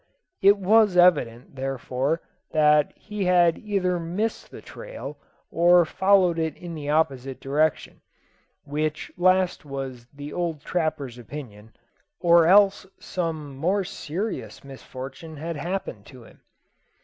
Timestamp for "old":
10.33-10.61